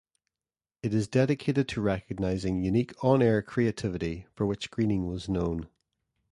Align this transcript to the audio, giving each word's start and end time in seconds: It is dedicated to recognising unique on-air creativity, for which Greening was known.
It 0.81 0.95
is 0.95 1.07
dedicated 1.07 1.67
to 1.67 1.81
recognising 1.81 2.63
unique 2.63 2.93
on-air 3.03 3.43
creativity, 3.43 4.25
for 4.33 4.47
which 4.47 4.71
Greening 4.71 5.05
was 5.05 5.29
known. 5.29 5.69